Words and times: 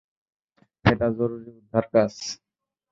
এটা 0.85 1.07
জরুরি 1.17 1.49
উদ্ধারকাজ। 1.59 2.13